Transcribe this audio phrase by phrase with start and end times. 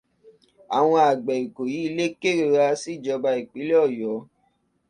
[0.77, 4.15] Àwọn àgbẹ̀ Ìkòyí Ilé kérora síjọba ìpínlẹ̀ Ọ̀yọ́.